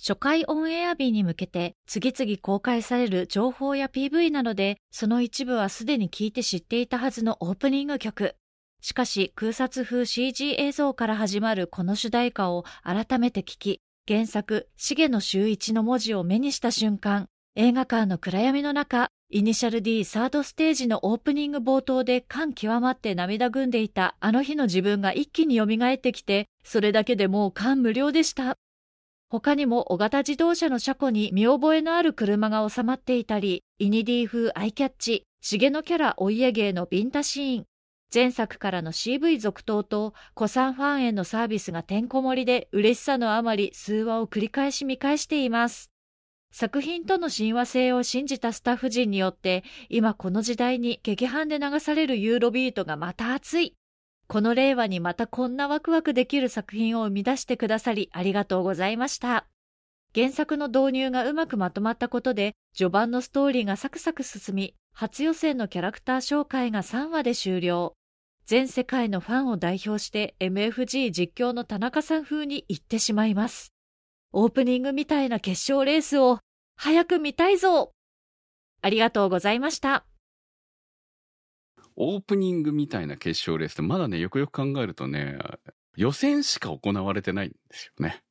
[0.02, 8.36] 初回オンエア日に向けて次々公開される情報や PV などでその一部はすでに聞いて知っていたはずのオープニング曲。
[8.82, 28.58] しかし空撮風 CG 映像から始まるこの主題歌を改めて聞き、原作、重野修一の文字を目にした瞬間、映画館の暗闇の中、イニシャル D サードステージのオープニング冒頭で感極まって涙ぐんでいたあの日の自分が一気に蘇ってきて、それだけでもう感無量でした。
[29.32, 37.66] 他にも小型自動車の車庫に見覚えのある車が収まっていたり、イニディ風アイキャッチ、重野キャラお家芸のビンタシーン、
[38.14, 45.92] 前作からの CV 続投と、古参ファンへのサービスがてんこ盛りで嬉しさのあまり数話を繰り返し見返しています。
[46.52, 53.78] 作品との親和性を信じたスタッフ陣によって、今この時代に劇伴で流されるユーロビートがまた熱い。
[54.32, 59.46] この令和にまたこんなワクワクできる作品を生み出してくださりありがとうございました。
[60.16, 67.96] 原作の導入がうまくまとまったことで、序盤のストーリーがサクサク進み、初予選のキャラクター紹介が3話で終了。
[68.46, 73.74] 全世界のファンを代表して MFG 実況の田中さん風に言ってしまいます。
[74.32, 76.40] オープニングみたいな決勝レースを
[76.78, 77.92] 早く見たいぞ
[78.82, 80.06] ありがとうございました。
[82.04, 85.38] オープニングみたいな決勝レースってまだね、よくよく考えるとね、
[85.96, 88.24] 予選しか行われてないんですよね。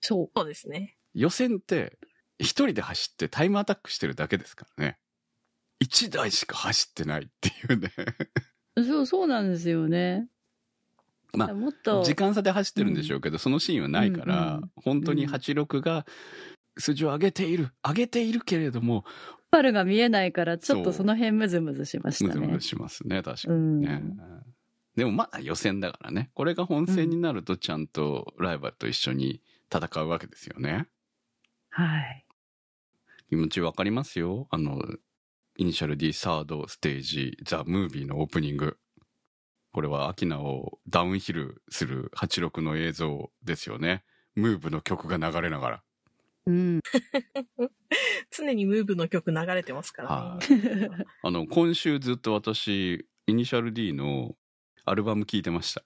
[0.00, 0.96] そそうですね。
[1.14, 1.96] 予選って
[2.40, 4.98] 一人で走ってタイムアタックしてるだけですからね。
[5.78, 7.92] 一台しか走ってないっていうね。
[8.74, 8.84] う。
[8.84, 10.26] そう、そうなんですよね。
[11.32, 16.04] まあもっと、時間差で走ってるんでしょうけど、そのシーンはないから、うんうん本当に86が
[16.78, 19.04] 数字を上げている、上げているけれども、
[19.54, 22.66] パルが見えないから、ちょっとその辺ムズムズしましたねムズムズ。
[22.66, 23.80] しますね、確かにうん。
[23.80, 24.02] ね。
[24.96, 26.30] でもまあ予選だからね。
[26.34, 30.88] これが本戦になるとちゃんとライバルと一緒に戦うわけですよね。
[31.68, 32.26] はい。
[33.28, 34.48] 気持ちわかりますよ。
[34.50, 34.82] あの、
[35.56, 38.76] イニシャル D サードステージ、ザ・ムービーのオープニング。
[39.72, 44.02] これはアキナをダウンヒルする86の映像ですよね。
[44.34, 45.82] ムーブの曲が流れながら。
[46.46, 46.80] うん。
[48.30, 50.90] 常にムーブの曲流れてますからはね。
[51.22, 54.36] あの、今週ずっと私、イニシャル D の
[54.84, 55.82] アルバム聴いてました。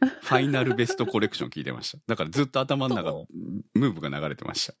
[0.00, 1.98] ファイナルベストコレクション聴いてました。
[2.06, 3.26] だからずっと頭の中そ、
[3.74, 4.74] ムーブが流れてました。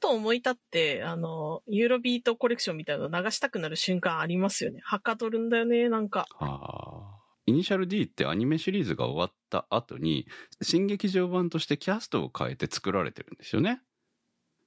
[0.00, 4.80] と思い立って、あの、ユーロビートコレクションみたいなの流したくなる瞬間ありますよね。
[4.82, 6.26] はかどるんだよね、なんか。
[6.38, 7.19] あー
[7.50, 10.26] イニシャル D ってアニメシリーズが終わった後に、
[10.62, 13.82] 新劇場版としてキャストを変えて作られてるんですよね。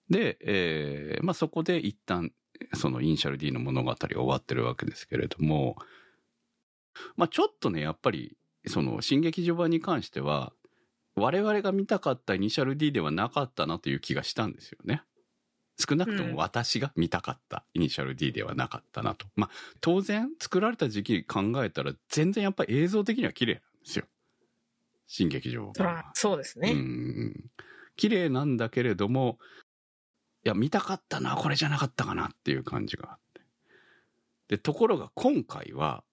[0.09, 2.31] で、えーまあそこで一旦、
[2.73, 5.77] そのイニシャル D の物語終わってるわけですけれども、
[7.15, 10.53] まあちょっとね、やっぱり、その新劇場版に関しては、
[11.15, 15.03] 我々が見たかったイニシャル D ではなかったなという気がしたんですよね。
[15.77, 19.25] 少なくとも私が見たかったイニシャル D ではなかったなと。
[19.35, 19.49] まあ
[19.81, 24.05] 当然作られた時期考えたら全然やっぱり映像的には綺麗なんですよ。
[25.07, 26.71] 新劇場そら、そうですね。
[26.71, 27.51] うん
[27.95, 29.37] 綺麗なんだけれども、
[30.43, 33.41] いや、見たかったな、これじゃなかったかなっていう感じがあって。
[34.49, 36.03] で、ところが今回は、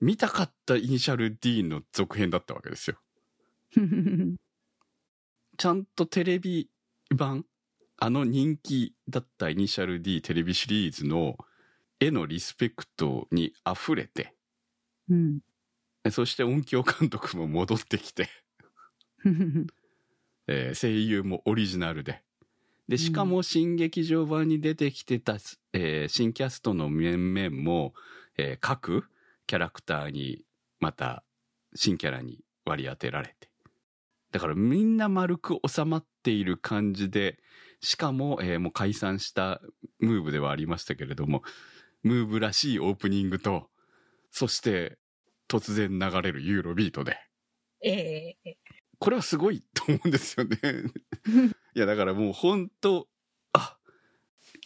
[0.00, 2.98] 見たかったイニシャル D の続編だったわけですよ。
[5.56, 6.68] ちゃんとテレビ
[7.14, 7.46] 版、
[7.98, 11.36] あの人気だったイニシャル D テレビシリーズの
[11.98, 14.34] 絵のリスペクトに溢れて、
[15.08, 15.40] うん。
[16.10, 18.28] そして音響監督も戻ってきて、
[20.46, 22.22] えー声優もオリジナルで。
[22.86, 25.38] で、しかも新劇場版に出てきてた、
[25.72, 27.94] えー新キャストの面々も、
[28.36, 29.04] えー各
[29.46, 30.44] キャラクターに
[30.80, 31.24] また
[31.74, 33.48] 新キャラに割り当てられて。
[34.32, 37.38] だからみんな丸く収まっている感じで、
[37.86, 39.60] しかも、えーもう解散した
[40.00, 41.42] ムーブではありましたけれども、
[42.02, 43.68] ムーブらしいオープニングと、
[44.32, 44.98] そして
[45.48, 47.16] 突然流れるユーロビートで。
[47.84, 48.56] ええ
[48.98, 50.58] これはすごいと思うんですよね。
[51.76, 53.06] いや、だからもう本当
[53.52, 53.78] あ、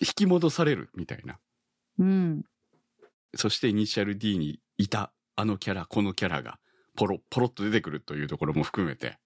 [0.00, 1.38] 引き戻されるみたいな。
[1.98, 2.44] うん。
[3.34, 6.58] そしてイニシャル D にいたあのキャラ、このキャラが
[6.96, 9.18] ポロ、ポロっと出てくるというところも含めて。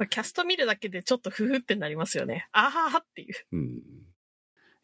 [0.00, 2.48] まあキャスト見るだけでちょっとふふってなりますよね。
[2.52, 3.34] あははっていう。
[3.52, 3.80] うん。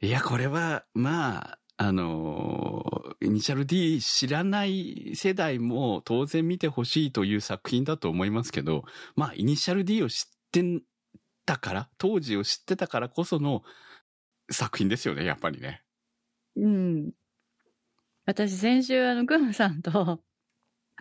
[0.02, 10.62] いや、これは、まあ、あのーイニシャル D 知らない世代も当然見てほしいという作品だと思いますけど、まあ、イニシャル D を知って
[11.46, 13.62] たから、当時を知ってたからこその
[14.50, 15.82] 作品ですよね、やっぱりね。
[16.56, 17.12] うん。
[18.26, 20.20] 私、先週、あの、グムさんと、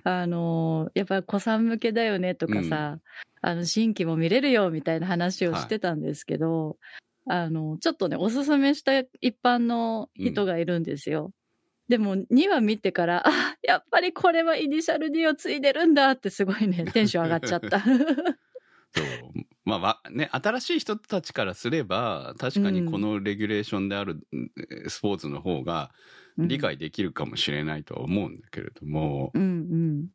[0.04, 3.00] あの、やっぱり子さん向けだよねとかさ、
[3.42, 6.78] あの、新規も見れるよみたいな話をしてたんですけど、
[7.28, 11.32] あの、ちょっとね、おすすめした一般の人がいるんですよ。
[11.88, 17.80] でも、2話見てから、あ、やっぱりこれはイニシャル D を継いでるんだってすごいね、 テンション上がっちゃった。
[18.92, 19.06] そう。
[19.66, 25.92] まあわ、ね、新しい人たちからすれば、確かにこのレギュレーションであるえースポーツの方が
[26.38, 30.08] 理解できるかもしれないとは思うんだけれども、うんうん。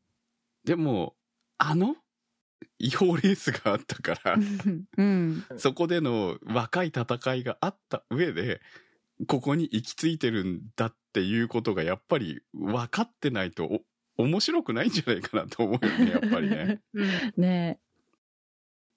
[0.64, 1.14] でも、
[1.59, 1.97] あの
[2.79, 4.37] 違法レースがあったから、
[4.99, 5.45] うん。
[5.57, 8.61] そこでの若い戦いがあった上で、
[9.27, 13.64] ここに行き着いてるんだっていうことがやっぱり分かってないと
[14.18, 16.81] お面白くないんじゃないかなと思うよね、やっぱりね。
[16.95, 17.33] う ん。
[17.37, 17.81] ね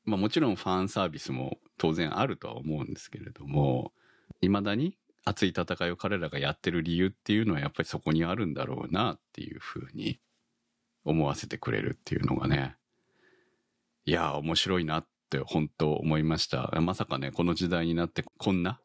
[0.06, 3.94] まあもちろんファンサービスも当然あるとは思うんですけれども、
[4.42, 10.20] 未だに熱い戦いを彼らがやってる理由っていうのはやっぱりそこにあるんだろうなっていうふうに
[11.06, 12.76] 思わせてくれるっていうのがね。
[14.06, 16.72] いや面白いなって本当思いました。
[16.82, 18.82] まさかね、この時代になってこんな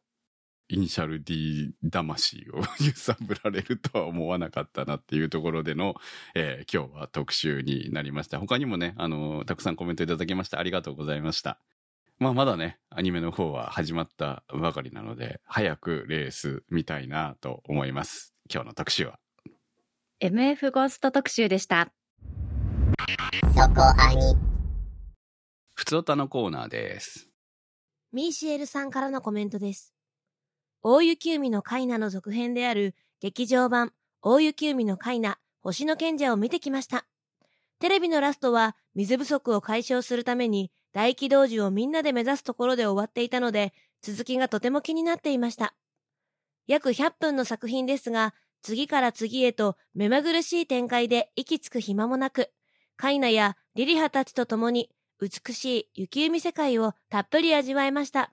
[0.68, 5.96] イニシャル D 魂を 揺さぶられるとは思わなかったなっていうところでの、
[6.34, 8.38] えー今日は特集になりました。
[8.38, 11.58] 他にもね、あのたくさんコメントいただきましてありがとうございました。
[12.18, 18.34] まあまだね、アニメの方は始まったばかりなので、早くレース見たいなと思います。
[18.52, 19.20] 今日の特集は。
[20.20, 21.92] MF ゴースト特集でした。
[25.74, 27.28] ふつおたのコーナーです。
[28.12, 29.94] ミーシエルさんからのコメントです。
[30.82, 33.92] 大雪海のカイナの続編である劇場版
[34.22, 37.07] 大雪海のカイナ星の賢者を見てきました。
[37.80, 43.72] テレビのラストは水不足を解消するために大気同時をみんなで目指すところで終わっていたので
[44.02, 45.74] 続きがとても気になっていました。
[46.66, 52.50] 約100分の作品ですが次から次へと目まぐるしい展開で息つく暇もなく
[52.96, 58.32] カイナやリリハたちと共に美しい雪海世界をたっぷり味わいました。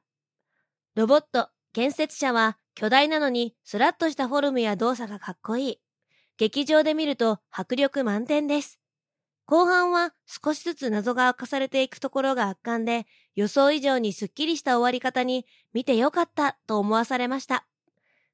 [0.95, 5.79] ロボット、建設者は巨大なのにスラッとしたフォルムや動作がかっこいい。
[6.37, 8.79] 劇場で見ると迫力満点です。
[9.45, 17.67] 後半は少しずつ謎が明かされていくところが圧巻で予想以上にスッキリした終わり方に見てよかったと思わされました。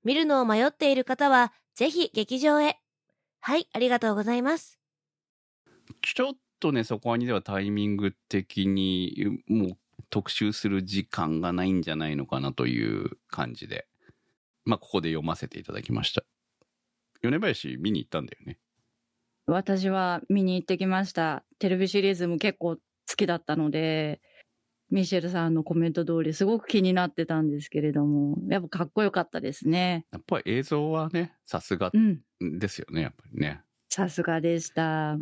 [0.04, 2.80] 見るのを迷っている方はぜひ劇場へ。
[3.40, 4.80] はい、ありがとうございます。
[6.02, 9.78] ちょっとね、そこにではタイミング的にもう
[10.10, 13.88] 特集する時間がないんじゃないのかなという感じで、
[14.64, 16.24] まあここで読ませていただきました。
[17.22, 18.60] 米林見に行ったんだよね。
[19.54, 21.44] 私は見に行ってきました。
[21.60, 22.82] テレビシリーズも結構好
[23.16, 24.22] きだったので、
[24.90, 30.06] ミシェルさんのコメント通りすごく気になってたんですけれども、やっぱかっこよかったですね。
[30.12, 32.22] やっぱり映像はね、さすがうん。
[32.60, 33.62] ですよね、やっぱりね。
[33.90, 35.18] さすがでした。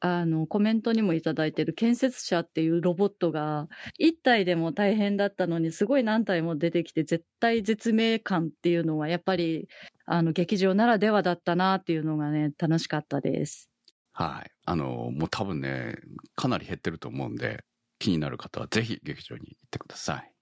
[0.00, 9.66] あの、コメントにもいただいてる建設者っていうロボットが、一体でも大変だったのに、すごい何体も出てきて、絶対絶命感っていうのは、やっぱり、
[10.06, 13.70] あの、劇場ならではだったなっていうのがね、楽しかったです。
[14.12, 14.50] はい。
[14.64, 15.96] あの、もう多分ね、
[16.36, 17.64] かなり減ってると思うんで、
[17.98, 20.32] 気になる方はぜひ劇場に行ってください。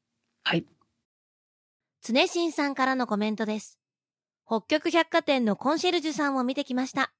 [0.44, 0.66] はい。
[2.02, 3.78] 常新さんからのコメントです。
[4.46, 7.12] 北極百貨店のコンシェルジュさんを見てきました。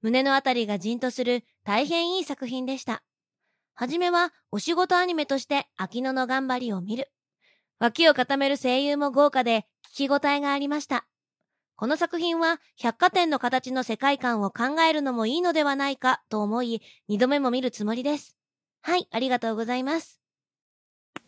[0.00, 3.02] 胸のあたりがじんとする大変いい作品でした。
[3.74, 7.10] はじめはお仕事アニメとして秋野の頑張りを見る。
[7.80, 11.06] 脇を固める声優も豪華で聞き応えがありました。
[11.82, 18.36] この作品は百貨店の形の世界観を考えるのもいいのではないかと思い、二度目も見るつもりです。
[18.82, 20.20] はい、ありがとうございます。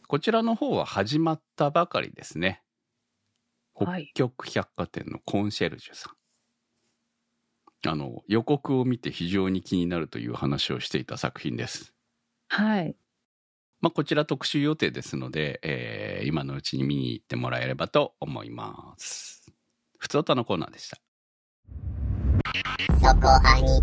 [0.06, 2.62] こちらの方は始まったばかりですね。
[3.74, 6.14] 北はい極百貨店のコンシェルジュさ
[7.84, 7.88] ん。
[7.90, 11.94] あの、予告を見て非常に気になるという話をしていた作品です。
[12.48, 12.96] はい。
[13.80, 19.33] まあ、こちら特集予定ですので、えー今のうちに見に行ってもらえればと思います。
[20.04, 20.98] ふつおたのコーナーでした。
[23.00, 23.82] そこアニ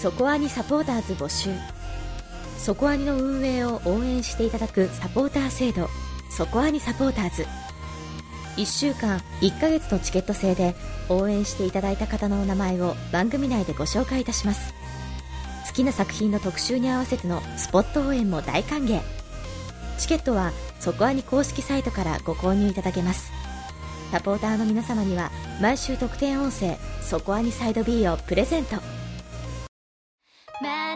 [0.00, 1.50] そこアニサポーターズ募集。
[2.56, 5.90] そこアニの運営を応援していただくサポーター制度。
[6.30, 7.46] そこアニサポーターズ。
[8.56, 10.74] 1週間1ヶ月のチケット制で
[11.10, 14.72] 応援していただいた方のお名前を番組内でご紹介いたします。
[15.68, 19.02] 好きな作品の特集に合わせてのスポット応援も大歓迎。
[19.98, 23.32] チケットはそこアニ公式サイトからご購入いただけます。
[24.12, 28.76] サポーターの皆様には毎週特典音声「そこアニサイド B」をプレゼント。
[28.76, 28.82] ま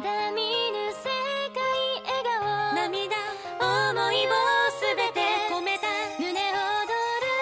[0.01, 0.47] だ見ぬ
[0.93, 1.09] 世
[1.53, 1.61] 界
[2.07, 2.75] 笑顔。
[2.75, 3.17] 涙
[3.61, 4.31] 思いを
[4.71, 5.21] すべて
[5.51, 5.89] 込めた。
[6.19, 6.51] 胸躍る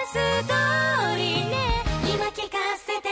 [0.07, 0.13] ス
[0.47, 1.55] トーリーね。
[2.13, 3.09] 今聞かせて。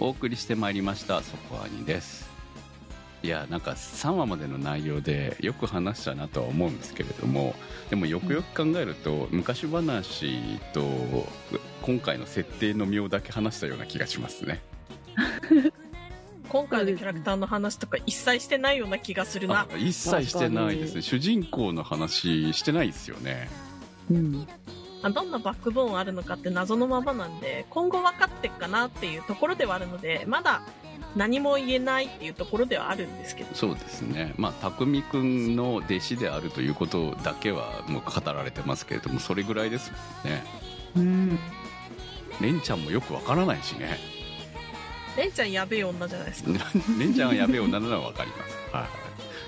[0.00, 2.29] お送りしてまいりました、そこアニです。
[3.22, 7.54] いや、なんか3話までの内容でよく話したなとは思うんですけれども、
[7.90, 10.82] でもよくよく考えると、昔話と
[11.82, 14.62] 今回の設定の妙だけ話したような気がしますね。
[16.48, 19.76] 今回のキャラクターの話とか一切してないような気がするなあ。
[19.76, 21.02] 一切してないです確ね。
[21.02, 23.48] 主人公の話してないですよね。
[24.10, 24.48] うん。
[25.02, 30.62] あどんなバックボーンあるのかって謎のままなんで、今後分かってっかなっていうところではあるので、まだ
[31.16, 33.54] 何も言えないっていうところではあるんですけど。
[33.54, 34.32] そうですね。
[34.36, 39.90] まあ、匠くんの弟子であるということだけはもう語られてますけれども、それぐらいです
[40.24, 40.44] もんね。
[40.96, 41.38] うん。
[42.40, 43.98] レンちゃんもよくわからないしね。
[45.16, 46.50] レンちゃんやべえ女じゃないですか。
[46.98, 48.56] レンちゃんはやべえ女なのはわかります。
[48.72, 48.88] は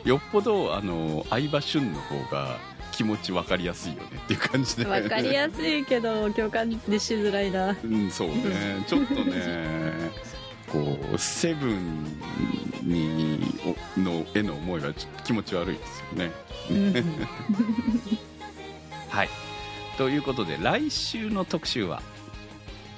[0.05, 0.09] い。
[0.09, 2.59] よっぽど、あの、相葉俊の方が
[2.91, 4.85] 気持ちわかりやすいよねっていう感じで。
[4.85, 7.77] わかりやすいけど、共感でしづらいな。
[7.85, 8.85] うん、そうね。
[8.87, 10.11] ちょっとね、
[10.73, 12.05] こう、セブン
[12.83, 13.41] に、
[13.97, 16.33] おの、への思いはちょっと気持ち悪いですよね。
[16.71, 16.95] うん。
[19.11, 19.29] はい。
[19.99, 22.03] ということで、来週の特集は、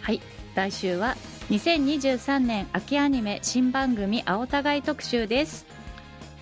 [0.01, 0.21] はい
[0.55, 1.17] 来週は
[1.51, 5.67] 2023年秋アニメ新番組青互い特集です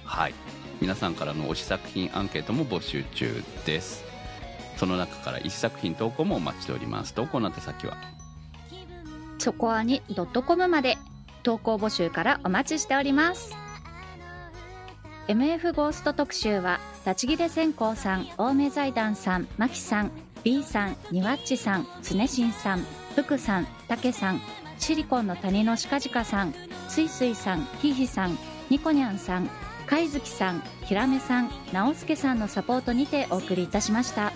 [0.05, 0.35] はい。
[0.83, 4.05] 皆さんからの推し作品アンケートも募集中です。
[4.77, 7.15] その中から1作品投稿もお待ちしております。
[7.15, 7.97] 投稿の宛先は、
[9.39, 10.03] そこはに
[10.45, 10.99] .com まで
[11.43, 13.55] 投稿募集からお待ちしております。
[15.29, 20.11] MF ゴースト特集は立ち切れ線香さん青梅財団さんマキさん
[20.43, 22.85] B さんニワッチさん常新さん
[23.15, 24.41] 福さんたけさん
[24.79, 26.55] シリコンの谷のしかじかさん
[26.89, 28.37] すいすいさんひひさん
[28.69, 29.49] ニコニャンさん
[29.87, 34.33] 貝月さんひらめさん直輔さんのサポートにてお送りいたしました。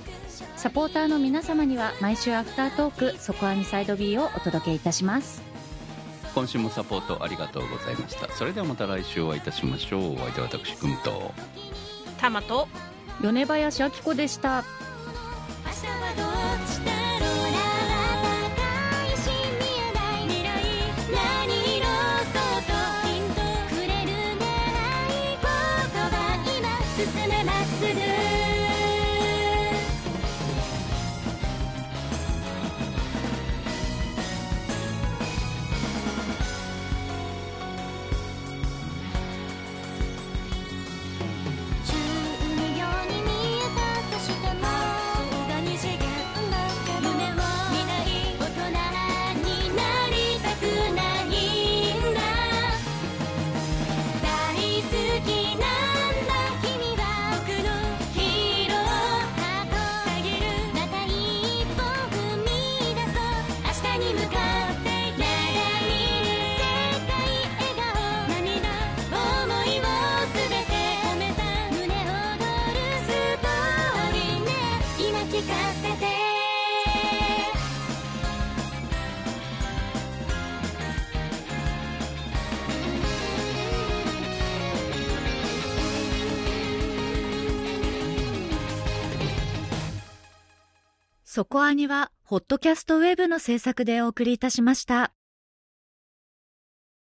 [0.57, 5.46] サポーターの皆様には毎週アフタートークそこアニサイド B をお届けいたします。
[6.37, 8.31] 今週もサポートありがとうございました。
[8.35, 10.13] それではまた来週お会いいたしましょう。
[10.17, 11.33] お相手は私、くんと。
[12.19, 12.69] タマと、
[13.23, 14.63] 米林明子でした
[91.57, 95.16] コアニはホットキャストウェブの制作でお送りいたしました。